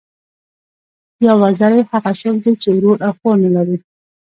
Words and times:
یو 1.25 1.35
وزری، 1.43 1.81
هغه 1.91 2.11
څوک 2.19 2.35
دئ، 2.43 2.51
چي 2.61 2.69
ورور 2.73 2.97
او 3.07 3.11
خور 3.19 3.35
نه 3.43 3.49
لري. 3.55 3.77